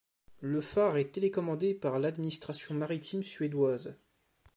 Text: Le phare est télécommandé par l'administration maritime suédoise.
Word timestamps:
Le 0.39 0.61
phare 0.61 0.97
est 0.97 1.11
télécommandé 1.11 1.75
par 1.75 1.99
l'administration 1.99 2.73
maritime 2.73 3.21
suédoise. 3.21 3.99